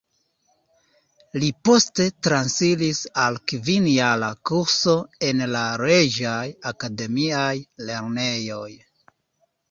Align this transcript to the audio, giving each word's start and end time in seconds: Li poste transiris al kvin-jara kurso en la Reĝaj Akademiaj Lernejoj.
Li 1.41 1.49
poste 1.67 2.05
transiris 2.27 3.01
al 3.23 3.37
kvin-jara 3.51 4.29
kurso 4.49 4.95
en 5.27 5.43
la 5.57 5.61
Reĝaj 5.83 6.39
Akademiaj 6.71 7.51
Lernejoj. 7.91 8.71